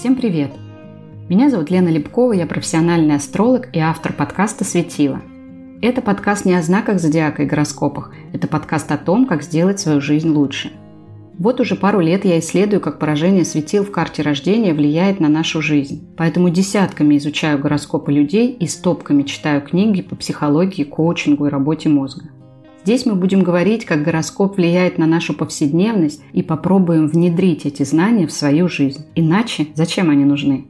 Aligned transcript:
Всем 0.00 0.16
привет! 0.16 0.52
Меня 1.28 1.50
зовут 1.50 1.68
Лена 1.68 1.90
Лепкова, 1.90 2.32
я 2.32 2.46
профессиональный 2.46 3.16
астролог 3.16 3.68
и 3.76 3.80
автор 3.80 4.14
подкаста 4.14 4.64
«Светило». 4.64 5.20
Это 5.82 6.00
подкаст 6.00 6.46
не 6.46 6.54
о 6.54 6.62
знаках 6.62 6.98
зодиака 6.98 7.42
и 7.42 7.46
гороскопах, 7.46 8.10
это 8.32 8.48
подкаст 8.48 8.90
о 8.92 8.96
том, 8.96 9.26
как 9.26 9.42
сделать 9.42 9.78
свою 9.78 10.00
жизнь 10.00 10.30
лучше. 10.30 10.72
Вот 11.38 11.60
уже 11.60 11.76
пару 11.76 12.00
лет 12.00 12.24
я 12.24 12.38
исследую, 12.38 12.80
как 12.80 12.98
поражение 12.98 13.44
светил 13.44 13.84
в 13.84 13.90
карте 13.90 14.22
рождения 14.22 14.72
влияет 14.72 15.20
на 15.20 15.28
нашу 15.28 15.60
жизнь. 15.60 16.08
Поэтому 16.16 16.48
десятками 16.48 17.18
изучаю 17.18 17.58
гороскопы 17.58 18.10
людей 18.10 18.52
и 18.52 18.66
стопками 18.66 19.24
читаю 19.24 19.60
книги 19.60 20.00
по 20.00 20.16
психологии, 20.16 20.84
коучингу 20.84 21.44
и 21.44 21.50
работе 21.50 21.90
мозга. 21.90 22.30
Здесь 22.82 23.04
мы 23.04 23.14
будем 23.14 23.42
говорить, 23.42 23.84
как 23.84 24.02
гороскоп 24.02 24.56
влияет 24.56 24.96
на 24.96 25.06
нашу 25.06 25.34
повседневность 25.34 26.22
и 26.32 26.42
попробуем 26.42 27.08
внедрить 27.08 27.66
эти 27.66 27.82
знания 27.82 28.26
в 28.26 28.32
свою 28.32 28.68
жизнь. 28.68 29.04
Иначе 29.14 29.66
зачем 29.74 30.08
они 30.08 30.24
нужны? 30.24 30.66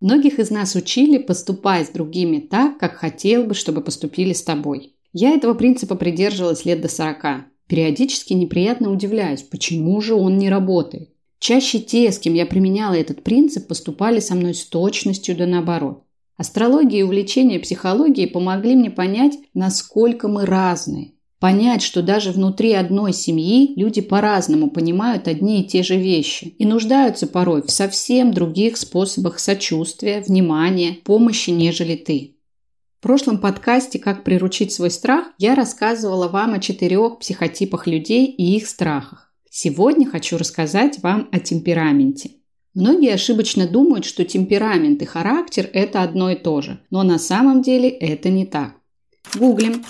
Многих 0.00 0.38
из 0.38 0.50
нас 0.50 0.74
учили 0.74 1.16
поступать 1.16 1.86
с 1.86 1.90
другими 1.90 2.38
так, 2.38 2.76
как 2.76 2.96
хотел 2.96 3.44
бы, 3.44 3.54
чтобы 3.54 3.80
поступили 3.80 4.34
с 4.34 4.42
тобой. 4.42 4.96
Я 5.14 5.30
этого 5.30 5.54
принципа 5.54 5.94
придерживалась 5.94 6.66
лет 6.66 6.82
до 6.82 6.88
40. 6.88 7.46
Периодически 7.66 8.34
неприятно 8.34 8.92
удивляюсь, 8.92 9.42
почему 9.42 9.98
же 10.02 10.12
он 10.12 10.36
не 10.36 10.50
работает. 10.50 11.08
Чаще 11.38 11.78
те, 11.78 12.12
с 12.12 12.18
кем 12.18 12.34
я 12.34 12.44
применяла 12.44 12.94
этот 12.94 13.22
принцип, 13.22 13.66
поступали 13.66 14.20
со 14.20 14.34
мной 14.34 14.52
с 14.52 14.66
точностью 14.66 15.34
да 15.36 15.46
наоборот. 15.46 16.03
Астрология 16.36 17.00
и 17.00 17.02
увлечение 17.02 17.60
психологией 17.60 18.28
помогли 18.28 18.74
мне 18.74 18.90
понять, 18.90 19.38
насколько 19.54 20.26
мы 20.26 20.46
разные. 20.46 21.12
Понять, 21.38 21.82
что 21.82 22.02
даже 22.02 22.32
внутри 22.32 22.72
одной 22.72 23.12
семьи 23.12 23.74
люди 23.76 24.00
по-разному 24.00 24.70
понимают 24.70 25.28
одни 25.28 25.60
и 25.60 25.64
те 25.64 25.82
же 25.82 25.96
вещи 25.96 26.54
и 26.58 26.64
нуждаются 26.64 27.26
порой 27.26 27.62
в 27.62 27.70
совсем 27.70 28.32
других 28.32 28.78
способах 28.78 29.38
сочувствия, 29.38 30.24
внимания, 30.26 30.96
помощи, 31.04 31.50
нежели 31.50 31.96
ты. 31.96 32.36
В 32.98 33.02
прошлом 33.02 33.38
подкасте 33.38 33.98
«Как 33.98 34.24
приручить 34.24 34.72
свой 34.72 34.90
страх» 34.90 35.26
я 35.38 35.54
рассказывала 35.54 36.28
вам 36.28 36.54
о 36.54 36.58
четырех 36.58 37.18
психотипах 37.18 37.86
людей 37.86 38.26
и 38.26 38.56
их 38.56 38.66
страхах. 38.66 39.32
Сегодня 39.50 40.08
хочу 40.08 40.38
рассказать 40.38 41.00
вам 41.00 41.28
о 41.30 41.38
темпераменте– 41.38 42.30
Многие 42.74 43.14
ошибочно 43.14 43.68
думают, 43.68 44.04
что 44.04 44.24
темперамент 44.24 45.00
и 45.00 45.04
характер– 45.04 45.70
это 45.72 46.02
одно 46.02 46.30
и 46.30 46.34
то 46.34 46.60
же, 46.60 46.80
но 46.90 47.04
на 47.04 47.20
самом 47.20 47.62
деле 47.62 47.88
это 47.88 48.30
не 48.30 48.46
так. 48.46 48.74
Гуглим. 49.36 49.84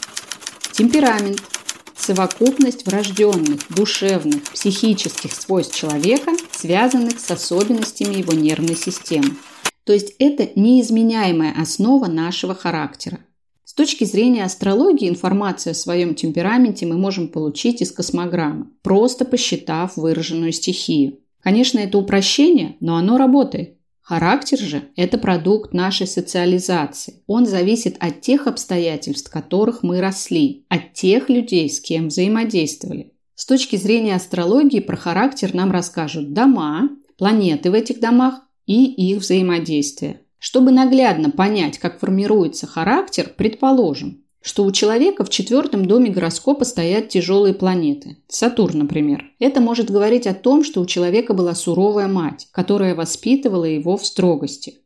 Темперамент– 0.72 1.42
совокупность 1.96 2.86
врожденных, 2.86 3.60
душевных, 3.74 4.42
психических 4.52 5.32
свойств 5.32 5.74
человека, 5.74 6.32
связанных 6.52 7.18
с 7.18 7.30
особенностями 7.30 8.16
его 8.16 8.34
нервной 8.34 8.76
системы. 8.76 9.36
То 9.84 9.94
есть 9.94 10.14
это 10.18 10.48
неизменяемая 10.54 11.54
основа 11.58 12.06
нашего 12.06 12.54
характера. 12.54 13.20
С 13.64 13.72
точки 13.72 14.04
зрения 14.04 14.44
астрологии 14.44 15.08
информацию 15.08 15.72
о 15.72 15.74
своем 15.74 16.14
темпераменте 16.14 16.84
мы 16.84 16.98
можем 16.98 17.28
получить 17.28 17.80
из 17.80 17.92
космограммы, 17.92 18.66
просто 18.82 19.24
посчитав 19.24 19.96
выраженную 19.96 20.52
стихию. 20.52 21.18
Конечно, 21.44 21.78
это 21.78 21.98
упрощение, 21.98 22.76
но 22.80 22.96
оно 22.96 23.18
работает. 23.18 23.76
Характер 24.00 24.58
же– 24.58 24.82
это 24.96 25.18
продукт 25.18 25.74
нашей 25.74 26.06
социализации. 26.06 27.22
Он 27.26 27.44
зависит 27.44 27.96
от 28.00 28.22
тех 28.22 28.46
обстоятельств, 28.46 29.28
в 29.28 29.32
которых 29.32 29.82
мы 29.82 30.00
росли, 30.00 30.64
от 30.70 30.94
тех 30.94 31.28
людей, 31.28 31.68
с 31.68 31.80
кем 31.80 32.08
взаимодействовали. 32.08 33.12
С 33.34 33.44
точки 33.44 33.76
зрения 33.76 34.14
астрологии 34.14 34.80
про 34.80 34.96
характер 34.96 35.54
нам 35.54 35.70
расскажут 35.70 36.32
дома, 36.32 36.88
планеты 37.18 37.70
в 37.70 37.74
этих 37.74 38.00
домах 38.00 38.40
и 38.64 38.84
их 38.84 39.18
взаимодействие. 39.18 40.22
Чтобы 40.38 40.70
наглядно 40.70 41.30
понять, 41.30 41.78
как 41.78 42.00
формируется 42.00 42.66
характер, 42.66 43.30
предположим, 43.36 44.23
что 44.44 44.64
у 44.64 44.72
человека 44.72 45.24
в 45.24 45.30
четвертом 45.30 45.86
доме 45.86 46.10
гороскопа 46.10 46.66
стоят 46.66 47.08
тяжелые 47.08 47.54
планеты. 47.54 48.18
Сатурн, 48.28 48.80
например. 48.80 49.24
Это 49.38 49.62
может 49.62 49.90
говорить 49.90 50.26
о 50.26 50.34
том, 50.34 50.64
что 50.64 50.82
у 50.82 50.86
человека 50.86 51.32
была 51.32 51.54
суровая 51.54 52.08
мать, 52.08 52.48
которая 52.52 52.94
воспитывала 52.94 53.64
его 53.64 53.96
в 53.96 54.04
строгости. 54.04 54.80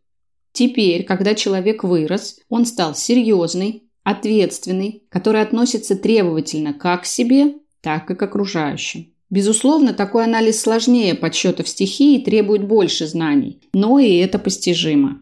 Теперь, 0.53 1.03
когда 1.03 1.35
человек 1.35 1.83
вырос, 1.83 2.39
он 2.49 2.67
стал 2.67 2.95
серьезный, 2.95 3.83
ответственный, 4.05 5.03
который 5.09 5.43
относится 5.43 5.97
требовательно 5.97 6.73
как 6.73 7.03
к 7.03 7.07
себе, 7.07 7.57
так 7.81 8.09
и 8.13 8.15
к 8.15 8.23
окружающим. 8.23 9.13
Безусловно, 9.29 9.93
такой 9.93 10.25
анализ 10.25 10.61
сложнее 10.61 11.17
подсчетов 11.17 11.69
стихии 11.69 12.21
и 12.21 12.25
требует 12.25 12.65
больше 12.65 13.09
знаний, 13.09 13.61
но 13.73 13.99
и 13.99 14.19
это 14.19 14.39
постижимо. 14.39 15.21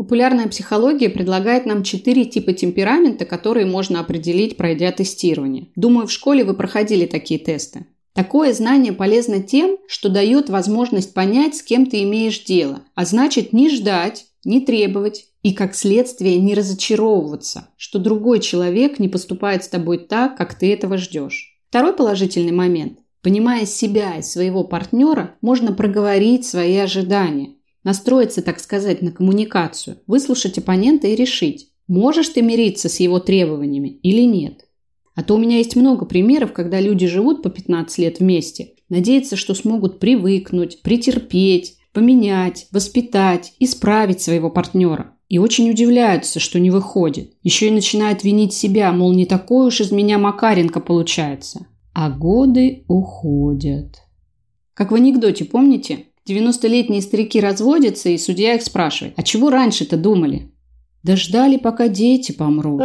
Популярная 0.00 0.48
психология 0.48 1.10
предлагает 1.10 1.66
нам 1.66 1.82
четыре 1.82 2.24
типа 2.24 2.54
темперамента, 2.54 3.26
которые 3.26 3.66
можно 3.66 4.00
определить, 4.00 4.56
пройдя 4.56 4.92
тестирование. 4.92 5.66
Думаю, 5.76 6.06
в 6.06 6.10
школе 6.10 6.42
вы 6.42 6.54
проходили 6.54 7.04
такие 7.04 7.38
тесты. 7.38 7.84
Такое 8.14 8.54
знание 8.54 8.94
полезно 8.94 9.42
тем, 9.42 9.76
что 9.86 10.08
дает 10.08 10.48
возможность 10.48 11.12
понять, 11.12 11.56
с 11.56 11.62
кем 11.62 11.84
ты 11.84 12.02
имеешь 12.04 12.42
дело, 12.44 12.80
а 12.94 13.04
значит 13.04 13.52
не 13.52 13.68
ждать, 13.68 14.24
не 14.42 14.62
требовать 14.62 15.26
и, 15.42 15.52
как 15.52 15.74
следствие, 15.74 16.38
не 16.38 16.54
разочаровываться, 16.54 17.68
что 17.76 17.98
другой 17.98 18.40
человек 18.40 19.00
не 19.00 19.08
поступает 19.10 19.64
с 19.64 19.68
тобой 19.68 19.98
так, 19.98 20.34
как 20.34 20.54
ты 20.54 20.72
этого 20.72 20.96
ждешь. 20.96 21.60
Второй 21.68 21.92
положительный 21.92 22.52
момент. 22.52 23.00
Понимая 23.20 23.66
себя 23.66 24.16
и 24.16 24.22
своего 24.22 24.64
партнера, 24.64 25.34
можно 25.42 25.74
проговорить 25.74 26.46
свои 26.46 26.78
ожидания, 26.78 27.50
Настроиться, 27.82 28.42
так 28.42 28.60
сказать, 28.60 29.02
на 29.02 29.10
коммуникацию, 29.10 29.98
выслушать 30.06 30.58
оппонента 30.58 31.06
и 31.06 31.14
решить, 31.14 31.68
можешь 31.88 32.28
ты 32.28 32.42
мириться 32.42 32.88
с 32.88 33.00
его 33.00 33.20
требованиями 33.20 33.88
или 33.88 34.22
нет. 34.22 34.66
А 35.14 35.22
то 35.22 35.34
у 35.34 35.38
меня 35.38 35.58
есть 35.58 35.76
много 35.76 36.06
примеров, 36.06 36.52
когда 36.52 36.80
люди 36.80 37.06
живут 37.06 37.42
по 37.42 37.50
15 37.50 37.98
лет 37.98 38.20
вместе, 38.20 38.74
надеются, 38.88 39.36
что 39.36 39.54
смогут 39.54 39.98
привыкнуть, 39.98 40.82
претерпеть, 40.82 41.76
поменять, 41.92 42.68
воспитать, 42.70 43.54
исправить 43.58 44.20
своего 44.20 44.50
партнера. 44.50 45.16
И 45.28 45.38
очень 45.38 45.70
удивляются, 45.70 46.40
что 46.40 46.58
не 46.58 46.70
выходит. 46.70 47.34
Еще 47.42 47.68
и 47.68 47.72
начинают 47.72 48.24
винить 48.24 48.52
себя, 48.52 48.92
мол, 48.92 49.12
не 49.12 49.26
такой 49.26 49.68
уж 49.68 49.80
из 49.80 49.92
меня 49.92 50.18
Макаренко 50.18 50.80
получается. 50.80 51.66
А 51.92 52.10
годы 52.10 52.84
уходят. 52.88 54.00
Как 54.74 54.90
в 54.90 54.94
анекдоте, 54.94 55.44
помните? 55.44 56.06
90-летние 56.28 57.02
старики 57.02 57.40
разводятся, 57.40 58.08
и 58.08 58.18
судья 58.18 58.54
их 58.54 58.62
спрашивает, 58.62 59.14
а 59.16 59.22
чего 59.22 59.50
раньше-то 59.50 59.96
думали? 59.96 60.52
Да 61.02 61.16
ждали, 61.16 61.56
пока 61.56 61.88
дети 61.88 62.32
помрут. 62.32 62.82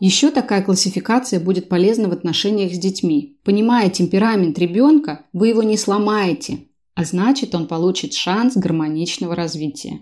Еще 0.00 0.30
такая 0.30 0.62
классификация 0.62 1.38
будет 1.38 1.68
полезна 1.68 2.08
в 2.08 2.12
отношениях 2.12 2.72
с 2.72 2.78
детьми. 2.78 3.38
Понимая 3.44 3.88
темперамент 3.88 4.58
ребенка, 4.58 5.26
вы 5.32 5.48
его 5.48 5.62
не 5.62 5.76
сломаете, 5.76 6.64
а 6.94 7.04
значит 7.04 7.54
он 7.54 7.68
получит 7.68 8.14
шанс 8.14 8.56
гармоничного 8.56 9.36
развития. 9.36 10.00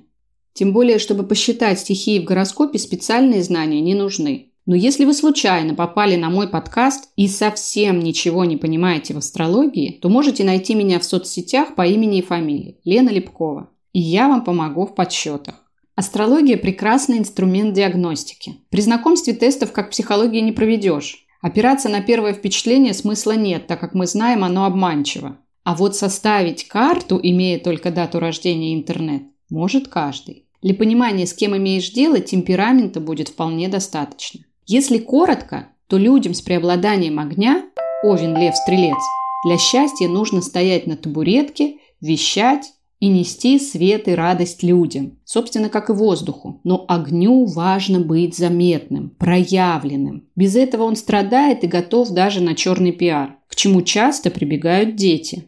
Тем 0.55 0.73
более, 0.73 0.99
чтобы 0.99 1.25
посчитать 1.25 1.81
стихии 1.81 2.19
в 2.19 2.25
гороскопе, 2.25 2.79
специальные 2.79 3.43
знания 3.43 3.81
не 3.81 3.95
нужны. 3.95 4.50
Но 4.67 4.77
если 4.77 5.05
вы 5.05 5.15
случайно 5.15 5.75
попали 5.75 6.17
на 6.17 6.31
мой 6.31 6.49
подкаст 6.49 7.11
и 7.17 7.29
совсем 7.29 7.99
ничего 8.01 8.45
не 8.45 8.57
понимаете 8.57 9.15
в 9.15 9.19
астрологии, 9.19 9.99
то 10.01 10.09
можете 10.09 10.45
найти 10.45 10.75
меня 10.75 11.01
в 11.01 11.05
соцсетях 11.05 11.75
по 11.75 11.87
имени 11.87 12.19
и 12.19 12.23
фамилии 12.23 12.79
Лена 12.85 13.11
Лепкова. 13.11 13.71
И 13.93 14.01
я 14.01 14.29
вам 14.29 14.45
помогу 14.45 14.87
в 14.87 14.95
подсчетах. 14.95 15.57
Астрология– 15.97 16.57
прекрасный 16.59 17.19
инструмент 17.19 17.75
диагностики. 17.75 18.57
При 18.71 18.81
знакомстве 18.81 19.35
тестов 19.35 19.73
как 19.73 19.91
психологии 19.91 20.41
не 20.41 20.53
проведешь. 20.53 21.27
Опираться 21.41 21.89
на 21.89 22.01
первое 22.01 22.33
впечатление 22.33 22.95
смысла 22.95 23.33
нет, 23.33 23.67
так 23.67 23.81
как 23.81 23.95
мы 23.95 24.07
знаем, 24.07 24.45
оно 24.45 24.67
обманчиво. 24.67 25.39
А 25.65 25.75
вот 25.75 25.97
составить 25.97 26.69
карту, 26.69 27.19
имея 27.23 27.59
только 27.59 27.91
дату 27.91 28.19
рождения 28.19 28.73
и 28.73 28.77
интернет, 28.77 29.23
может 29.51 29.89
каждый. 29.89 30.47
Для 30.63 30.75
понимания, 30.75 31.27
с 31.27 31.35
кем 31.35 31.57
имеешь 31.57 31.91
дело, 31.91 32.21
темперамента 32.21 33.01
будет 33.01 33.29
вполне 33.29 33.69
достаточно. 33.69 34.41
Если 34.73 34.99
коротко, 34.99 35.67
то 35.89 35.99
людям 35.99 36.33
с 36.33 36.43
преобладанием 36.43 37.19
огня, 37.19 37.65
овен, 38.05 38.37
лев, 38.37 38.55
стрелец, 38.55 39.03
для 39.45 39.59
счастья 39.59 40.07
нужно 40.07 40.43
стоять 40.43 40.87
на 40.87 40.97
табуретке, 40.97 41.79
вещать 42.01 42.73
и 43.01 43.09
нести 43.09 43.59
свет 43.59 44.07
и 44.07 44.13
радость 44.13 44.63
людям, 44.63 45.19
собственно, 45.25 45.71
как 45.71 45.91
и 45.91 45.93
воздуху. 45.93 46.61
Но 46.63 46.85
огню 46.87 47.47
важно 47.47 47.99
быть 47.99 48.37
заметным, 48.37 49.11
проявленным. 49.11 50.29
Без 50.37 50.55
этого 50.55 50.85
он 50.85 50.95
страдает 50.95 51.65
и 51.65 51.67
готов 51.67 52.11
даже 52.11 52.41
на 52.41 52.55
черный 52.55 52.93
пиар, 52.93 53.39
к 53.49 53.57
чему 53.57 53.83
часто 53.83 54.31
прибегают 54.31 54.95
дети. 54.95 55.47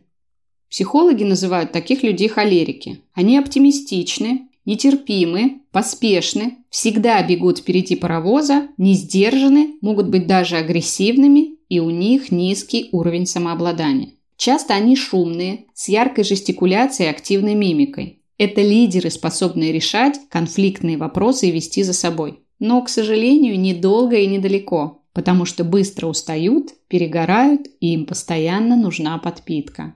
Психологи 0.68 1.22
называют 1.22 1.70
таких 1.70 2.02
людей 2.02 2.26
холерики. 2.26 3.02
Они 3.14 3.38
оптимистичны, 3.38 4.48
нетерпимы, 4.64 5.62
поспешны, 5.72 6.58
всегда 6.70 7.22
бегут 7.22 7.58
впереди 7.58 7.96
паровоза, 7.96 8.68
не 8.76 8.94
сдержаны, 8.94 9.74
могут 9.80 10.08
быть 10.08 10.26
даже 10.26 10.56
агрессивными, 10.56 11.56
и 11.68 11.80
у 11.80 11.90
них 11.90 12.30
низкий 12.30 12.88
уровень 12.92 13.26
самообладания. 13.26 14.10
Часто 14.36 14.74
они 14.74 14.96
шумные, 14.96 15.66
с 15.72 15.88
яркой 15.88 16.24
жестикуляцией 16.24 17.08
и 17.08 17.10
активной 17.10 17.54
мимикой. 17.54 18.22
Это 18.38 18.60
лидеры, 18.60 19.10
способные 19.10 19.72
решать 19.72 20.18
конфликтные 20.28 20.96
вопросы 20.96 21.48
и 21.48 21.52
вести 21.52 21.82
за 21.82 21.92
собой. 21.92 22.40
Но, 22.58 22.82
к 22.82 22.88
сожалению, 22.88 23.58
недолго 23.58 24.16
и 24.16 24.26
недалеко, 24.26 25.02
потому 25.12 25.44
что 25.44 25.64
быстро 25.64 26.08
устают, 26.08 26.70
перегорают 26.88 27.68
и 27.80 27.94
им 27.94 28.06
постоянно 28.06 28.76
нужна 28.76 29.16
подпитка. 29.18 29.94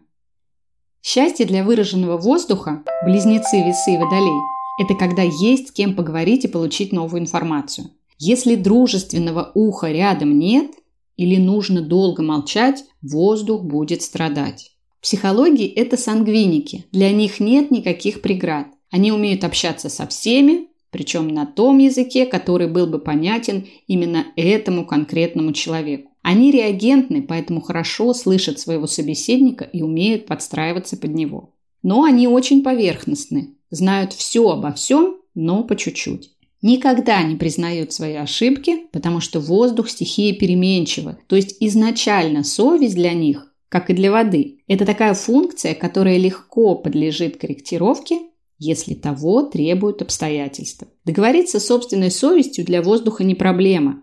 Счастье 1.03 1.47
для 1.47 1.63
выраженного 1.63 2.17
воздуха, 2.17 2.83
близнецы, 3.05 3.63
весы 3.63 3.95
и 3.95 3.99
водолей– 3.99 4.41
это 4.79 4.95
когда 4.95 5.23
есть 5.23 5.69
с 5.69 5.73
кем 5.73 5.95
поговорить 5.95 6.45
и 6.45 6.49
получить 6.49 6.93
новую 6.93 7.23
информацию. 7.23 7.91
Если 8.19 8.55
дружественного 8.55 9.51
уха 9.55 9.91
рядом 9.91 10.39
нет 10.39 10.73
или 11.17 11.37
нужно 11.37 11.81
долго 11.83 12.23
молчать, 12.23 12.85
воздух 13.03 13.65
будет 13.65 14.03
страдать. 14.03 14.73
В 14.99 15.03
психологии 15.03 15.67
это 15.67 15.97
сангвиники. 15.97 16.87
Для 16.93 17.11
них 17.13 17.41
нет 17.41 17.71
никаких 17.71 18.23
преград. 18.23 18.69
Они 18.91 19.13
умеют 19.13 19.45
общаться 19.45 19.89
со 19.89 20.07
всеми, 20.07 20.69
причем 20.91 21.29
на 21.29 21.47
том 21.47 21.79
языке, 21.79 22.25
который 22.25 22.69
был 22.69 22.87
бы 22.87 22.99
понятен 22.99 23.67
именно 23.87 24.27
этому 24.37 24.87
конкретному 24.87 25.53
человеку. 25.53 26.13
Они 26.23 26.51
реагентны, 26.51 27.23
поэтому 27.23 27.61
хорошо 27.61 28.15
слышат 28.15 28.59
своего 28.59 28.87
собеседника 28.87 29.65
и 29.65 29.83
умеют 29.83 30.27
подстраиваться 30.27 30.97
под 30.97 31.15
него. 31.15 31.55
Но 31.83 32.03
они 32.05 32.27
очень 32.27 32.63
поверхностны, 32.63 33.56
знают 33.71 34.13
все 34.13 34.49
обо 34.49 34.73
всем, 34.73 35.17
но 35.35 35.65
по 35.65 35.77
чуть-чуть. 35.77 36.33
Никогда 36.63 37.23
не 37.23 37.37
признают 37.37 37.93
свои 37.93 38.15
ошибки, 38.15 38.87
потому 38.93 39.21
что 39.21 39.41
воздух– 39.41 39.89
стихия 39.91 40.35
переменчива. 40.35 41.19
То 41.27 41.37
есть 41.37 41.57
изначально 41.61 42.45
совесть 42.45 42.95
для 42.95 43.13
них, 43.13 43.53
как 43.69 43.91
и 43.91 43.95
для 43.95 44.11
воды, 44.11 44.61
это 44.67 44.87
такая 44.87 45.15
функция, 45.15 45.75
которая 45.75 46.17
легко 46.17 46.75
подлежит 46.75 47.37
корректировке, 47.37 48.21
если 48.59 48.95
того 48.95 49.43
требуют 49.43 50.01
обстоятельства. 50.01 50.89
Договориться 51.05 51.61
с 51.61 51.67
собственной 51.67 52.11
совестью 52.11 52.65
для 52.65 52.81
воздуха 52.81 53.23
не 53.23 53.35
проблема, 53.35 54.03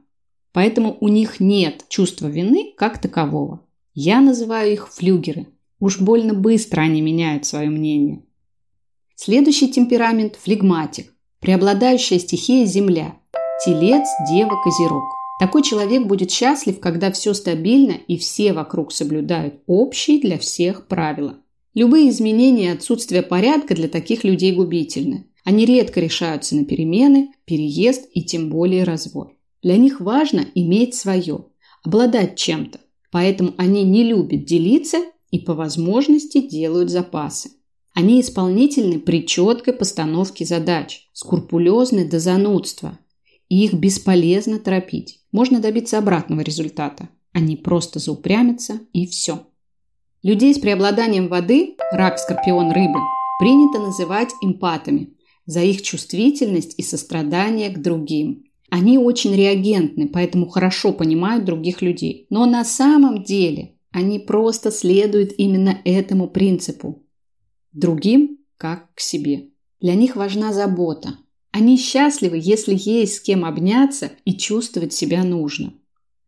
Поэтому 0.54 0.96
у 1.02 1.08
них 1.08 1.40
нет 1.40 1.86
чувства 1.90 2.28
вины 2.28 2.74
как 2.78 3.02
такового. 3.02 3.66
Я 3.96 4.22
называю 4.22 4.72
их 4.72 4.94
флюгеры. 4.94 5.48
Уж 5.80 6.00
больно 6.00 6.34
быстро 6.34 6.82
они 6.82 7.02
меняют 7.02 7.46
свое 7.46 7.70
мнение. 7.70 8.24
Следующий 9.16 9.72
темперамент– 9.72 10.36
флегматик. 10.44 11.14
Преобладающая 11.40 12.20
стихия– 12.20 12.66
земля. 12.68 13.16
Телец, 13.64 14.08
дева, 14.32 14.60
козерог. 14.64 15.04
Такой 15.40 15.62
человек 15.62 16.08
будет 16.08 16.32
счастлив, 16.32 16.80
когда 16.80 17.12
все 17.12 17.34
стабильно 17.34 17.94
и 18.08 18.18
все 18.18 18.54
вокруг 18.54 18.92
соблюдают 18.92 19.62
общие 19.68 20.20
для 20.20 20.38
всех 20.40 20.88
правила. 20.88 21.38
Любые 21.76 22.10
изменения 22.10 22.66
и 22.66 22.76
отсутствие 22.76 23.22
порядка 23.24 23.76
для 23.76 23.88
таких 23.88 24.24
людей 24.24 24.52
губительны. 24.52 25.28
Они 25.44 25.66
редко 25.66 26.00
решаются 26.00 26.56
на 26.56 26.66
перемены, 26.66 27.34
переезд 27.46 28.10
и 28.14 28.24
тем 28.24 28.50
более 28.50 28.84
развод. 28.84 29.34
Для 29.62 29.78
них 29.78 30.02
важно 30.02 30.46
иметь 30.56 30.96
свое, 30.96 31.46
обладать 31.84 32.36
чем-то. 32.36 32.80
Поэтому 33.12 33.54
они 33.58 33.84
не 33.84 34.04
любят 34.04 34.46
делиться 34.46 34.98
и 35.30 35.40
по 35.40 35.54
возможности 35.54 36.40
делают 36.42 36.90
запасы. 36.90 37.52
Они 37.94 38.22
исполнительны 38.22 39.00
при 39.00 39.26
четкой 39.26 39.74
постановке 39.74 40.46
задач, 40.46 41.10
скрупулезны 41.14 42.08
до 42.08 42.20
занудства. 42.20 42.98
И 43.50 43.66
их 43.66 43.74
бесполезно 43.74 44.58
торопить. 44.58 45.20
Можно 45.32 45.60
добиться 45.60 46.00
обратного 46.00 46.42
результата. 46.42 47.10
Они 47.34 47.56
просто 47.56 48.00
заупрямятся 48.00 48.80
и 48.94 49.06
все. 49.06 49.46
Людей 50.24 50.56
с 50.56 50.60
преобладанием 50.60 51.28
воды, 51.28 51.76
рак, 51.92 52.18
скорпион, 52.18 52.72
рыбы, 52.72 53.00
принято 53.40 53.80
называть 53.80 54.30
эмпатами 54.42 55.14
за 55.46 55.62
их 55.62 55.82
чувствительность 55.82 56.76
и 56.78 56.84
сострадание 56.84 57.70
к 57.70 57.82
другим. 57.82 58.46
Они 58.70 58.98
очень 58.98 59.36
реагентны, 59.36 60.08
поэтому 60.08 60.48
хорошо 60.48 60.94
понимают 60.94 61.46
других 61.46 61.82
людей. 61.82 62.26
Но 62.30 62.46
на 62.46 62.64
самом 62.66 63.24
деле 63.24 63.76
они 63.92 64.18
просто 64.18 64.72
следуют 64.72 65.34
именно 65.38 65.78
этому 65.86 66.28
принципу. 66.28 67.03
Другим 67.74 68.40
как 68.58 68.94
к 68.94 69.00
себе. 69.00 69.50
Для 69.82 69.96
них 69.96 70.16
важна 70.16 70.54
забота. 70.54 71.18
Они 71.52 71.78
счастливы, 71.78 72.40
если 72.42 72.76
есть 72.78 73.16
с 73.16 73.20
кем 73.20 73.46
обняться 73.46 74.12
и 74.26 74.34
чувствовать 74.34 74.94
себя 74.94 75.24
нужно. 75.24 75.74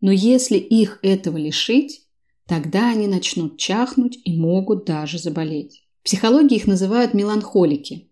Но 0.02 0.12
если 0.12 0.58
их 0.58 1.00
этого 1.02 1.38
лишить, 1.38 2.02
тогда 2.48 2.90
они 2.90 3.08
начнут 3.08 3.58
чахнуть 3.58 4.20
и 4.24 4.38
могут 4.38 4.86
даже 4.86 5.18
заболеть. 5.18 5.84
В 6.02 6.06
психологии 6.06 6.58
их 6.58 6.68
называют 6.68 7.14
меланхолики. 7.14 8.10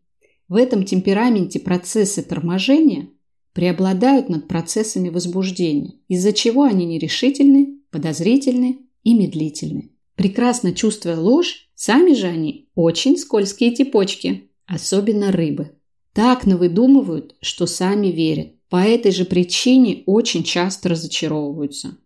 В 0.48 0.56
этом 0.56 0.86
темпераменте 0.86 1.60
процессы 1.60 2.24
торможения 2.24 3.10
преобладают 3.54 4.30
над 4.30 4.48
процессами 4.48 5.10
возбуждения, 5.10 5.94
из-за 6.08 6.34
чего 6.34 6.64
они 6.64 6.86
нерешительны, 6.86 7.80
подозрительны 7.92 8.80
и 9.04 9.14
медлительны. 9.14 9.92
Прекрасно 10.16 10.74
чувствуя 10.74 11.18
ложь, 11.18 11.63
сами 11.76 12.14
же 12.14 12.28
они 12.28 12.70
очень 12.76 13.18
скользкие 13.18 13.72
типочки, 13.72 14.50
особенно 14.66 15.32
рыбы. 15.32 15.72
Так 16.14 16.46
навыдумывают, 16.46 17.36
что 17.42 17.66
сами 17.66 18.08
верят. 18.08 18.54
По 18.70 18.78
этой 18.78 19.12
же 19.12 19.26
причине 19.26 20.04
очень 20.06 20.44
часто 20.44 20.90
разочаровываются. 20.90 21.98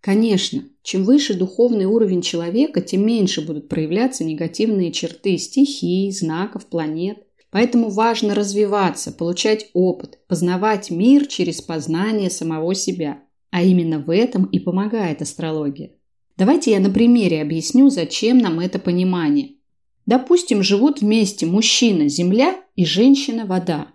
Конечно, 0.00 0.62
чем 0.82 1.02
выше 1.02 1.34
духовный 1.34 1.86
уровень 1.86 2.22
человека, 2.22 2.80
тем 2.80 3.04
меньше 3.04 3.44
будут 3.44 3.68
проявляться 3.68 4.22
негативные 4.22 4.92
черты 4.92 5.36
стихий, 5.36 6.12
знаков, 6.12 6.66
планет. 6.66 7.26
Поэтому 7.50 7.90
важно 7.90 8.34
развиваться, 8.34 9.10
получать 9.10 9.68
опыт, 9.72 10.20
познавать 10.28 10.90
мир 10.90 11.26
через 11.26 11.60
познание 11.60 12.30
самого 12.30 12.74
себя. 12.74 13.24
А 13.50 13.62
именно 13.62 13.98
в 13.98 14.10
этом 14.10 14.44
и 14.44 14.60
помогает 14.60 15.22
астрология. 15.22 15.95
Давайте 16.36 16.72
я 16.72 16.80
на 16.80 16.90
примере 16.90 17.40
объясню, 17.40 17.88
зачем 17.88 18.38
нам 18.38 18.60
это 18.60 18.78
понимание. 18.78 19.52
Допустим, 20.06 20.62
живут 20.62 21.00
вместе 21.00 21.46
мужчина– 21.46 22.08
Земля 22.08 22.56
и 22.76 22.84
женщина– 22.84 23.44
вода. 23.46 23.88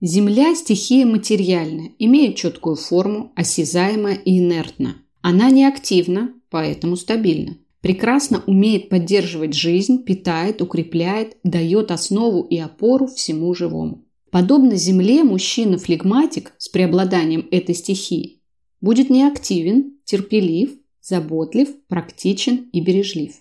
Земля– 0.00 0.54
стихия 0.56 1.06
материальная, 1.06 1.92
имеет 1.98 2.36
четкую 2.36 2.76
форму, 2.76 3.32
осязаема 3.34 4.12
и 4.12 4.38
инертна. 4.38 4.96
Она 5.22 5.50
не 5.50 5.64
активна, 5.64 6.34
поэтому 6.50 6.96
стабильна 6.96 7.56
прекрасно 7.86 8.42
умеет 8.48 8.88
поддерживать 8.88 9.54
жизнь, 9.54 10.02
питает, 10.02 10.60
укрепляет, 10.60 11.36
дает 11.44 11.92
основу 11.92 12.42
и 12.42 12.58
опору 12.58 13.06
всему 13.06 13.54
живому. 13.54 14.04
Подобно 14.32 14.74
Земле, 14.74 15.22
мужчина-флегматик 15.22 16.52
с 16.58 16.68
преобладанием 16.68 17.46
этой 17.52 17.76
стихии 17.76 18.40
будет 18.80 19.08
неактивен, 19.08 19.98
терпелив, 20.04 20.70
заботлив, 21.06 21.68
практичен 21.88 22.68
и 22.72 22.80
бережлив. 22.80 23.34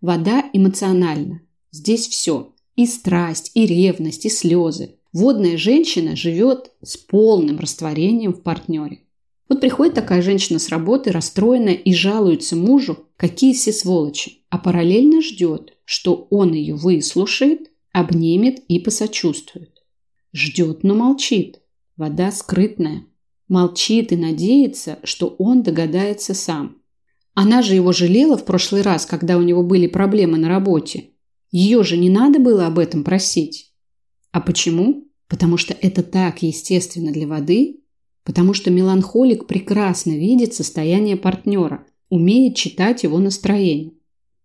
Вода 0.00 0.44
эмоциональна. 0.52 1.42
Здесь 1.70 2.08
все. 2.08 2.52
И 2.76 2.86
страсть, 2.86 3.52
и 3.54 3.66
ревность, 3.66 4.26
и 4.26 4.28
слезы. 4.28 4.96
Водная 5.12 5.56
женщина 5.56 6.16
живет 6.16 6.72
с 6.82 6.96
полным 6.96 7.58
растворением 7.60 8.32
в 8.32 8.42
партнере. 8.42 9.00
Вот 9.48 9.60
приходит 9.60 9.94
такая 9.94 10.22
женщина 10.22 10.58
с 10.58 10.70
работы, 10.70 11.12
расстроенная, 11.12 11.74
и 11.74 11.94
жалуется 11.94 12.56
мужу, 12.56 13.06
какие 13.16 13.52
все 13.52 13.72
сволочи, 13.72 14.38
а 14.48 14.58
параллельно 14.58 15.22
ждет, 15.22 15.74
что 15.84 16.26
он 16.30 16.52
ее 16.54 16.74
выслушает, 16.74 17.70
обнимет 17.92 18.58
и 18.66 18.80
посочувствует. 18.80 19.82
Ждет, 20.32 20.82
но 20.82 20.94
молчит. 20.94 21.60
Вода 21.96 22.32
скрытная. 22.32 23.04
Молчит 23.46 24.10
и 24.10 24.16
надеется, 24.16 24.98
что 25.04 25.28
он 25.38 25.62
догадается 25.62 26.34
сам. 26.34 26.78
Она 27.34 27.62
же 27.62 27.74
его 27.74 27.92
жалела 27.92 28.36
в 28.36 28.44
прошлый 28.44 28.82
раз, 28.82 29.06
когда 29.06 29.36
у 29.36 29.42
него 29.42 29.62
были 29.62 29.88
проблемы 29.88 30.38
на 30.38 30.48
работе. 30.48 31.10
Ее 31.50 31.82
же 31.82 31.96
не 31.96 32.08
надо 32.08 32.38
было 32.38 32.66
об 32.66 32.78
этом 32.78 33.02
просить. 33.04 33.72
А 34.30 34.40
почему? 34.40 35.08
Потому 35.28 35.56
что 35.56 35.74
это 35.80 36.02
так 36.02 36.42
естественно 36.42 37.12
для 37.12 37.26
воды, 37.26 37.80
потому 38.24 38.54
что 38.54 38.70
меланхолик 38.70 39.46
прекрасно 39.46 40.12
видит 40.12 40.54
состояние 40.54 41.16
партнера, 41.16 41.86
умеет 42.08 42.56
читать 42.56 43.02
его 43.02 43.18
настроение. 43.18 43.92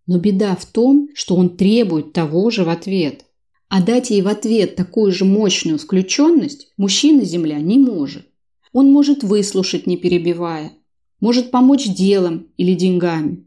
Но 0.06 0.18
беда 0.18 0.56
в 0.56 0.66
том, 0.66 1.08
что 1.14 1.36
он 1.36 1.56
требует 1.56 2.12
того 2.12 2.50
же 2.50 2.64
в 2.64 2.68
ответ. 2.68 3.24
А 3.68 3.80
дать 3.80 4.10
ей 4.10 4.22
в 4.22 4.28
ответ 4.28 4.74
такую 4.74 5.12
же 5.12 5.24
мощную 5.24 5.78
включенность 5.78 6.72
мужчина-земля 6.76 7.60
не 7.60 7.78
может. 7.78 8.26
Он 8.72 8.90
может 8.90 9.22
выслушать, 9.22 9.86
не 9.86 9.96
перебивая, 9.96 10.72
может 11.20 11.50
помочь 11.50 11.86
делом 11.86 12.48
или 12.56 12.74
деньгами. 12.74 13.46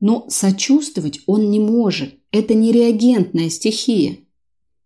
Но 0.00 0.26
сочувствовать 0.28 1.20
он 1.26 1.50
не 1.50 1.60
может. 1.60 2.14
Это 2.30 2.54
не 2.54 2.72
реагентная 2.72 3.48
стихия. 3.48 4.18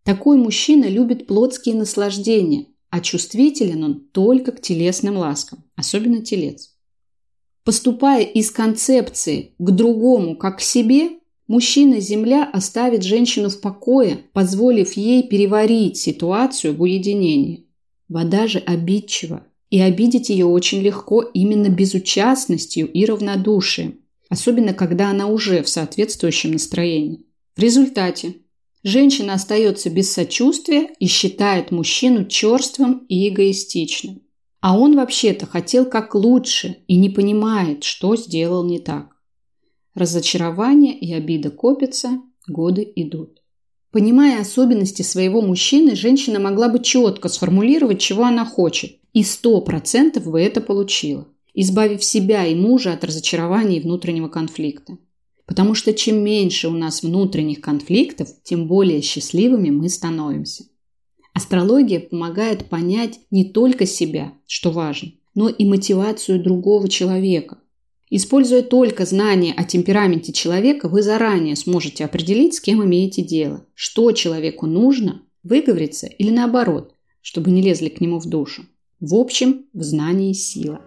Такой 0.05 0.37
мужчина 0.37 0.85
любит 0.85 1.27
плотские 1.27 1.75
наслаждения, 1.75 2.67
а 2.91 3.01
чувствителен 3.01 3.83
он 3.83 4.01
только 4.13 4.53
к 4.53 4.61
телесным 4.61 5.17
ласкам, 5.17 5.65
особенно 5.75 6.23
телец. 6.23 6.77
Поступая 7.65 8.23
из 8.23 8.51
концепции 8.51 9.55
к 9.59 9.71
другому 9.71 10.37
как 10.37 10.59
к 10.59 10.61
себе, 10.61 11.17
Мужчина-земля 11.49 12.51
оставит 12.53 13.05
женщину 13.05 13.51
в 13.51 13.61
покое, 13.61 14.25
позволив 14.33 14.95
ей 14.95 15.23
переварить 15.23 15.97
ситуацию 15.97 16.75
в 16.75 16.83
уединении. 16.83 17.69
Вода 18.09 18.49
же 18.49 18.59
обидчива, 18.59 19.47
и 19.71 19.81
обидеть 19.81 20.31
ее 20.31 20.47
очень 20.47 20.81
легко 20.81 21.23
именно 21.23 21.69
безучастностью 21.69 22.91
и 22.91 23.05
равнодушием, 23.05 24.01
особенно 24.29 24.75
когда 24.75 25.11
она 25.11 25.27
уже 25.27 25.63
в 25.63 25.69
соответствующем 25.69 26.53
настроении. 26.53 27.27
В 27.57 27.61
результате 27.61 28.37
женщина 28.83 29.35
остается 29.35 29.91
без 29.91 30.13
сочувствия 30.13 30.91
и 30.99 31.07
считает 31.07 31.71
мужчину 31.71 32.27
черствым 32.27 33.05
и 33.09 33.29
эгоистичным. 33.29 34.23
А 34.61 34.79
он 34.79 34.97
вообще-то 34.97 35.47
хотел 35.47 35.85
как 35.85 36.15
лучше 36.15 36.79
и 36.87 36.97
не 36.97 37.11
понимает, 37.11 37.85
что 37.85 38.17
сделал 38.17 38.65
не 38.65 38.79
так. 38.79 39.17
Разочарование 39.95 40.99
и 40.99 41.13
обида 41.13 41.51
копятся, 41.51 42.21
годы 42.47 42.91
идут. 42.97 43.43
Понимая 43.93 44.41
особенности 44.41 45.03
своего 45.03 45.41
мужчины, 45.41 45.95
женщина 45.95 46.39
могла 46.39 46.69
бы 46.69 46.83
четко 46.83 47.29
сформулировать, 47.29 48.01
чего 48.01 48.25
она 48.25 48.45
хочет, 48.45 48.99
и 49.17 49.23
сто 49.23 49.63
процентов 49.63 50.31
бы 50.31 50.39
это 50.39 50.61
получила, 50.61 51.27
избавив 51.55 52.05
себя 52.05 52.45
и 52.45 52.55
мужа 52.55 52.93
от 52.93 53.03
разочарования 53.03 53.79
и 53.79 53.81
внутреннего 53.81 54.29
конфликта. 54.29 54.99
Потому 55.47 55.75
что 55.75 55.95
чем 55.95 56.23
меньше 56.23 56.69
у 56.69 56.73
нас 56.73 57.03
внутренних 57.03 57.63
конфликтов, 57.63 58.29
тем 58.43 58.69
более 58.69 59.01
счастливыми 59.01 59.71
мы 59.71 59.89
становимся. 59.89 60.65
Астрология 61.33 61.99
помогает 61.99 62.69
понять 62.69 63.21
не 63.31 63.45
только 63.47 63.87
себя, 63.87 64.35
что 64.47 64.71
важно, 64.71 65.13
но 65.35 65.49
и 65.49 65.65
мотивацию 65.65 66.43
другого 66.43 66.87
человека, 66.87 67.57
Используя 68.09 68.63
только 68.63 69.05
знания 69.05 69.53
о 69.57 69.65
темпераменте 69.65 70.33
человека, 70.33 70.89
вы 70.89 71.03
заранее 71.03 71.57
сможете 71.57 72.05
определить, 72.05 72.55
с 72.55 72.61
кем 72.61 72.85
имеете 72.85 73.23
дело, 73.23 73.67
что 73.75 74.13
человеку 74.13 74.67
нужно, 74.67 75.23
выговориться 75.43 76.07
или 76.07 76.31
наоборот, 76.31 76.95
чтобы 77.21 77.51
не 77.51 77.63
лезли 77.63 77.89
к 77.89 78.01
нему 78.01 78.21
в 78.21 78.27
душу. 78.27 78.65
В 79.01 79.15
общем, 79.15 79.67
в 79.75 79.83
знании 79.83 80.33
сила. 80.33 80.81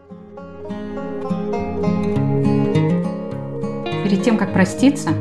Перед 4.03 4.23
тем, 4.23 4.35
как 4.35 4.51
проститься, 4.51 5.11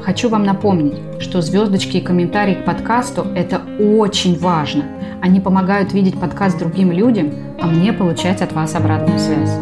хочу 0.00 0.28
вам 0.28 0.44
напомнить, 0.44 0.94
что 1.18 1.42
звездочки 1.42 1.96
и 1.96 2.00
комментарии 2.00 2.54
к 2.54 2.64
подкасту– 2.64 3.22
это 3.34 3.60
очень 3.80 4.38
важно. 4.38 4.84
Они 5.20 5.40
помогают 5.40 5.92
видеть 5.92 6.20
подкаст 6.20 6.56
другим 6.56 6.92
людям, 6.92 7.32
а 7.60 7.66
мне 7.66 7.92
получать 7.92 8.40
от 8.40 8.52
вас 8.52 8.76
обратную 8.76 9.18
связь. 9.18 9.58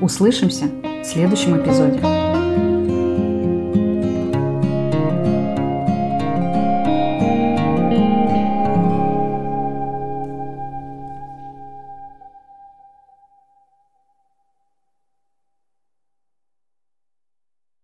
Услышимся 0.00 0.64
в 1.02 1.04
следующем 1.04 1.60
эпизоде. 1.60 2.19